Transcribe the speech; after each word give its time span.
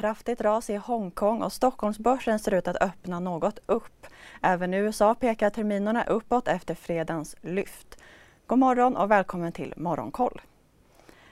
kraftigt 0.00 0.40
ras 0.40 0.70
i 0.70 0.76
Hongkong 0.76 1.42
och 1.42 1.52
Stockholmsbörsen 1.52 2.38
ser 2.38 2.54
ut 2.54 2.68
att 2.68 2.82
öppna 2.82 3.20
något 3.20 3.58
upp. 3.66 4.06
Även 4.42 4.74
i 4.74 4.76
USA 4.76 5.14
pekar 5.14 5.50
terminerna 5.50 6.04
uppåt 6.04 6.48
efter 6.48 6.74
fredagens 6.74 7.36
lyft. 7.40 7.98
God 8.46 8.58
morgon 8.58 8.96
och 8.96 9.10
välkommen 9.10 9.52
till 9.52 9.74
Morgonkoll. 9.76 10.40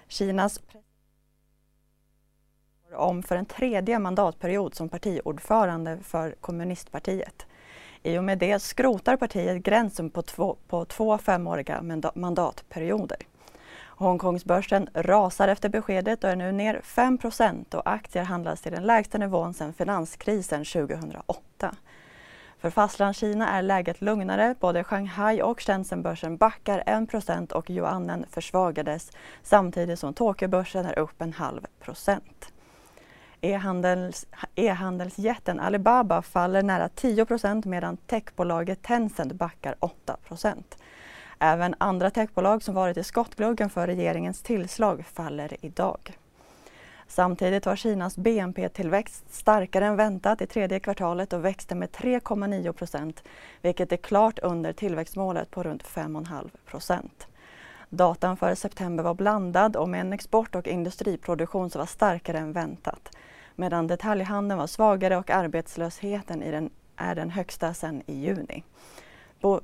Kinas 0.09 0.61
om 2.95 3.23
för 3.23 3.37
en 3.37 3.47
tredje 3.47 3.99
mandatperiod 3.99 4.75
som 4.75 4.89
partiordförande 4.89 5.99
för 6.03 6.35
kommunistpartiet. 6.41 7.47
I 8.03 8.19
och 8.19 8.25
med 8.25 8.39
det 8.39 8.59
skrotar 8.59 9.17
partiet 9.17 9.63
gränsen 9.63 10.11
på 10.11 10.23
två, 10.23 10.57
på 10.69 10.85
två 10.85 11.19
femåriga 11.19 11.83
mandatperioder. 12.15 13.19
Hongkongsbörsen 13.99 14.89
rasar 14.95 15.49
efter 15.49 15.69
beskedet 15.69 16.25
och 16.25 16.31
är 16.31 16.37
nu 16.37 16.53
ner 16.53 16.81
5% 16.85 17.75
och 17.75 17.91
aktier 17.91 18.23
handlas 18.23 18.61
till 18.61 18.73
den 18.73 18.83
lägsta 18.83 19.19
nivån 19.19 19.55
sedan 19.55 19.73
finanskrisen 19.73 20.65
2008. 20.65 21.75
För 22.59 22.71
Fastlandskina 22.71 23.49
är 23.49 23.63
läget 23.63 24.01
lugnare. 24.01 24.55
Både 24.61 24.85
Shanghai 24.85 25.43
och 25.43 25.61
Shenzhenbörsen 25.61 26.37
backar 26.37 26.83
1% 26.87 27.53
och 27.53 27.71
yuanen 27.71 28.27
försvagades 28.31 29.11
samtidigt 29.43 29.99
som 29.99 30.15
Tokyobörsen 30.15 30.87
är 30.87 30.99
upp 30.99 31.23
en 31.23 31.33
halv 31.33 31.67
procent. 31.81 32.53
E-handelsjätten 34.55 35.61
Alibaba 35.61 36.23
faller 36.23 36.63
nära 36.63 36.89
10% 36.89 37.67
medan 37.67 37.97
techbolaget 37.97 38.83
Tencent 38.83 39.33
backar 39.33 39.75
8 39.79 40.17
Även 41.39 41.75
andra 41.79 42.11
techbolag 42.11 42.63
som 42.63 42.75
varit 42.75 42.97
i 42.97 43.05
skottgluggen 43.05 43.71
för 43.71 43.87
regeringens 43.87 44.43
tillslag 44.43 45.07
faller 45.07 45.57
idag. 45.61 46.19
Samtidigt 47.07 47.67
var 47.67 47.77
Kinas 47.77 48.17
BNP-tillväxt 48.17 49.35
starkare 49.35 49.87
än 49.87 49.97
väntat 49.97 50.43
i 50.43 50.47
tredje 50.47 50.81
kvartalet 50.81 51.33
och 51.33 51.45
växte 51.45 51.75
med 51.75 51.91
3,9 51.91 52.73
procent, 52.73 53.23
vilket 53.63 53.93
är 53.93 53.97
klart 53.97 54.39
under 54.39 54.73
tillväxtmålet 54.73 55.51
på 55.51 55.63
runt 55.63 55.85
5,5 55.85 56.51
procent. 56.67 57.27
Datan 57.89 58.37
för 58.37 58.55
september 58.55 59.05
var 59.05 59.15
blandad 59.15 59.77
och 59.77 59.89
med 59.89 60.01
en 60.01 60.13
export 60.13 60.55
och 60.55 60.67
industriproduktion 60.67 61.71
som 61.71 61.79
var 61.79 61.87
starkare 61.87 62.39
än 62.39 62.53
väntat, 62.53 63.17
medan 63.57 63.87
detaljhandeln 63.87 64.59
var 64.59 64.67
svagare 64.67 65.17
och 65.17 65.31
arbetslösheten 65.31 66.43
i 66.43 66.51
den, 66.51 66.71
är 66.97 67.15
den 67.15 67.31
högsta 67.31 67.75
sedan 67.75 68.03
i 68.07 68.15
juni. 68.15 68.65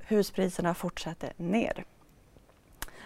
Huspriserna 0.09 0.75
fortsätter 0.75 1.33
ner. 1.37 1.85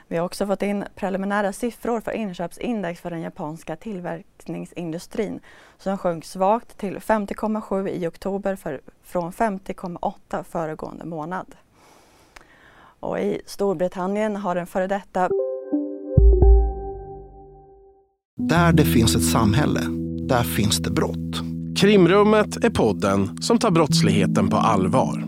Vi 0.09 0.17
har 0.17 0.25
också 0.25 0.47
fått 0.47 0.63
in 0.63 0.85
preliminära 0.95 1.53
siffror 1.53 2.01
för 2.01 2.13
inköpsindex 2.13 3.01
för 3.01 3.11
den 3.11 3.21
japanska 3.21 3.77
tillverkningsindustrin 3.77 5.41
som 5.79 5.99
sjönk 5.99 6.25
svagt 6.25 6.79
till 6.79 6.99
50,7 6.99 7.89
i 7.89 8.07
oktober 8.07 8.57
för, 8.57 8.81
från 9.03 9.33
50,8 9.33 10.43
föregående 10.43 11.05
månad. 11.05 11.55
Och 13.01 13.21
I 13.21 13.41
Storbritannien 13.47 14.37
har 14.37 14.55
den 14.55 14.67
före 14.67 14.87
detta... 14.87 15.29
Där 18.37 18.73
det 18.73 18.85
finns 18.85 19.17
ett 19.17 19.31
samhälle, 19.31 19.81
där 20.29 20.43
finns 20.43 20.79
det 20.79 20.91
brott. 20.91 21.37
Krimrummet 21.81 22.65
är 22.65 22.71
podden 22.71 23.43
som 23.43 23.59
tar 23.59 23.71
brottsligheten 23.71 24.49
på 24.49 24.57
allvar. 24.57 25.28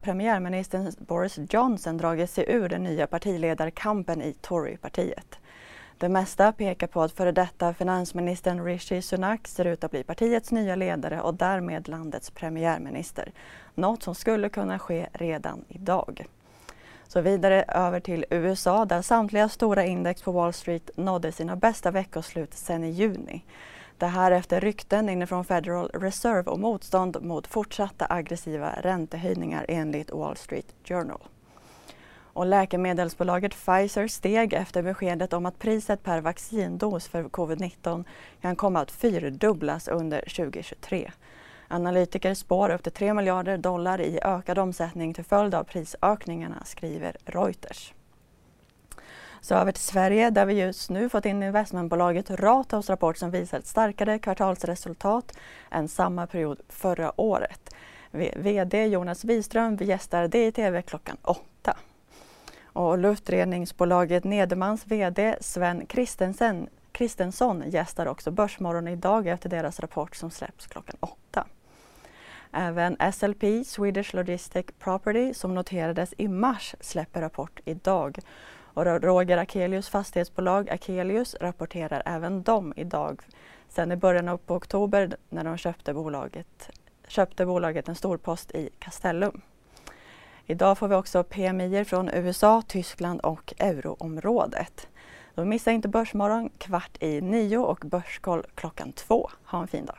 Premiärministern 0.00 0.92
Boris 0.98 1.38
Johnson 1.50 1.96
dragit 1.96 2.30
sig 2.30 2.44
ur 2.48 2.68
den 2.68 2.82
nya 2.82 3.06
partiledarkampen 3.06 4.22
i 4.22 4.32
Torypartiet. 4.32 5.38
Det 5.98 6.08
mesta 6.08 6.52
pekar 6.52 6.86
på 6.86 7.02
att 7.02 7.12
före 7.12 7.32
detta 7.32 7.74
finansministern 7.74 8.64
Rishi 8.64 9.02
Sunak 9.02 9.48
ser 9.48 9.64
ut 9.64 9.84
att 9.84 9.90
bli 9.90 10.02
partiets 10.02 10.52
nya 10.52 10.76
ledare 10.76 11.20
och 11.20 11.34
därmed 11.34 11.88
landets 11.88 12.30
premiärminister. 12.30 13.32
Något 13.74 14.02
som 14.02 14.14
skulle 14.14 14.48
kunna 14.48 14.78
ske 14.78 15.08
redan 15.12 15.64
idag. 15.68 16.26
Så 17.08 17.20
vidare 17.20 17.62
över 17.68 18.00
till 18.00 18.24
USA 18.30 18.84
där 18.84 19.02
samtliga 19.02 19.48
stora 19.48 19.84
index 19.84 20.22
på 20.22 20.32
Wall 20.32 20.52
Street 20.52 20.90
nådde 20.96 21.32
sina 21.32 21.56
bästa 21.56 21.90
veckoslut 21.90 22.54
sedan 22.54 22.84
i 22.84 22.90
juni. 22.90 23.44
Det 23.98 24.06
här 24.06 24.30
efter 24.30 24.60
rykten 24.60 25.08
inifrån 25.08 25.44
Federal 25.44 25.88
Reserve 25.88 26.50
och 26.50 26.58
motstånd 26.58 27.22
mot 27.22 27.46
fortsatta 27.46 28.06
aggressiva 28.10 28.72
räntehöjningar 28.80 29.66
enligt 29.68 30.10
Wall 30.10 30.36
Street 30.36 30.74
Journal. 30.84 31.20
Och 32.32 32.46
läkemedelsbolaget 32.46 33.52
Pfizer 33.52 34.08
steg 34.08 34.52
efter 34.52 34.82
beskedet 34.82 35.32
om 35.32 35.46
att 35.46 35.58
priset 35.58 36.02
per 36.02 36.20
vaccindos 36.20 37.08
för 37.08 37.24
covid-19 37.24 38.04
kan 38.40 38.56
komma 38.56 38.80
att 38.80 38.90
fyrdubblas 38.90 39.88
under 39.88 40.20
2023. 40.20 41.12
Analytiker 41.68 42.34
spår 42.34 42.70
upp 42.70 42.82
till 42.82 42.92
3 42.92 43.14
miljarder 43.14 43.58
dollar 43.58 44.00
i 44.00 44.20
ökad 44.22 44.58
omsättning 44.58 45.14
till 45.14 45.24
följd 45.24 45.54
av 45.54 45.64
prisökningarna, 45.64 46.64
skriver 46.64 47.16
Reuters. 47.24 47.92
Så 49.40 49.54
över 49.54 49.72
till 49.72 49.82
Sverige 49.82 50.30
där 50.30 50.46
vi 50.46 50.54
just 50.54 50.90
nu 50.90 51.08
fått 51.08 51.26
in 51.26 51.42
investmentbolaget 51.42 52.30
Ratos 52.30 52.90
rapport 52.90 53.16
som 53.16 53.30
visar 53.30 53.58
ett 53.58 53.66
starkare 53.66 54.18
kvartalsresultat 54.18 55.38
än 55.70 55.88
samma 55.88 56.26
period 56.26 56.60
förra 56.68 57.20
året. 57.20 57.74
VD 58.36 58.86
Jonas 58.86 59.24
Wiström 59.24 59.76
gästar 59.76 60.28
DiTV 60.28 60.82
klockan 60.82 61.16
åtta. 61.22 61.76
Och 62.62 62.98
luftreningsbolaget 62.98 64.24
Nedermans 64.24 64.86
VD 64.86 65.36
Sven 65.40 65.86
Kristensen, 65.86 66.68
Kristensson 66.92 67.62
gästar 67.66 68.06
också 68.06 68.30
Börsmorgon 68.30 68.88
idag 68.88 69.26
efter 69.26 69.48
deras 69.48 69.80
rapport 69.80 70.16
som 70.16 70.30
släpps 70.30 70.66
klockan 70.66 70.96
åtta. 71.00 71.46
Även 72.52 72.96
SLP, 73.12 73.66
Swedish 73.66 74.14
Logistic 74.14 74.66
Property, 74.78 75.34
som 75.34 75.54
noterades 75.54 76.14
i 76.18 76.28
mars 76.28 76.74
släpper 76.80 77.20
rapport 77.20 77.60
idag. 77.64 78.18
Och 78.78 79.02
Roger 79.02 79.38
Akelius 79.38 79.88
fastighetsbolag 79.88 80.70
Akelius 80.70 81.36
rapporterar 81.40 82.02
även 82.06 82.42
de 82.42 82.72
idag. 82.76 83.22
Sen 83.68 83.92
i 83.92 83.96
början 83.96 84.28
av 84.28 84.40
oktober 84.46 85.16
när 85.28 85.44
de 85.44 85.56
köpte 85.56 85.94
bolaget, 85.94 86.70
köpte 87.08 87.46
bolaget 87.46 87.88
en 87.88 87.94
storpost 87.94 88.50
i 88.50 88.70
Castellum. 88.78 89.40
Idag 90.46 90.78
får 90.78 90.88
vi 90.88 90.94
också 90.94 91.24
PMI 91.24 91.84
från 91.84 92.08
USA, 92.08 92.62
Tyskland 92.66 93.20
och 93.20 93.54
euroområdet. 93.58 94.88
Då 95.34 95.44
missa 95.44 95.70
inte 95.70 95.88
Börsmorgon 95.88 96.50
kvart 96.58 97.02
i 97.02 97.20
nio 97.20 97.58
och 97.58 97.82
Börskoll 97.84 98.46
klockan 98.54 98.92
två. 98.92 99.30
Ha 99.44 99.60
en 99.60 99.68
fin 99.68 99.86
dag. 99.86 99.98